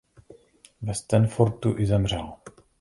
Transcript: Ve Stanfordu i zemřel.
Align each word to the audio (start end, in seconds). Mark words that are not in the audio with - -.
Ve 0.81 0.93
Stanfordu 0.93 1.77
i 1.79 1.85
zemřel. 1.85 2.33